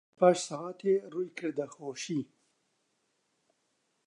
لەپاش 0.09 0.37
سەعاتێ 0.49 0.93
ڕووی 1.11 1.33
کردە 1.39 1.65
خۆشی 1.73 2.21